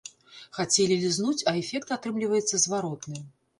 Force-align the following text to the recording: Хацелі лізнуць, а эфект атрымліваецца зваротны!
Хацелі 0.57 0.97
лізнуць, 1.03 1.43
а 1.53 1.55
эфект 1.61 1.95
атрымліваецца 1.99 2.63
зваротны! 2.67 3.25